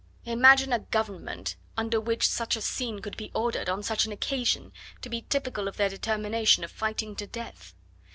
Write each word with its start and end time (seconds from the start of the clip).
Imagine 0.25 0.73
a 0.73 0.79
government 0.79 1.57
under 1.77 2.01
which 2.01 2.27
such 2.27 2.55
a 2.55 2.61
scene 2.61 3.03
could 3.03 3.15
be 3.15 3.29
ordered, 3.35 3.69
on 3.69 3.83
such 3.83 4.07
an 4.07 4.11
occasion, 4.11 4.71
to 5.03 5.09
be 5.09 5.27
typical 5.29 5.67
of 5.67 5.77
their 5.77 5.89
determination 5.89 6.63
of 6.63 6.71
fighting 6.71 7.15
to 7.17 7.27
death! 7.27 7.75